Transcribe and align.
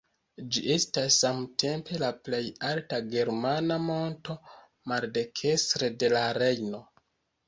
Ĝi 0.55 0.61
estas 0.75 1.15
samtempe 1.23 1.99
la 2.03 2.07
plej 2.27 2.39
alta 2.69 2.99
germana 3.15 3.77
monto 3.89 4.37
maldekstre 4.93 5.91
de 6.05 6.11
la 6.15 6.23
Rejno. 6.39 6.81